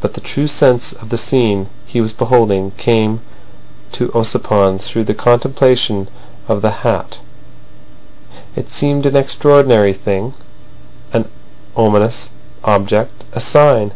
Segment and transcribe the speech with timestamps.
[0.00, 3.20] But the true sense of the scene he was beholding came
[3.92, 6.08] to Ossipon through the contemplation
[6.48, 7.20] of the hat.
[8.56, 10.34] It seemed an extraordinary thing,
[11.12, 11.26] an
[11.76, 12.30] ominous
[12.64, 13.92] object, a sign.